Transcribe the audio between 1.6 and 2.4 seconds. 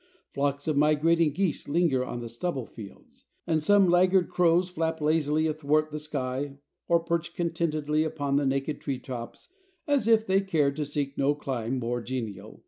linger on the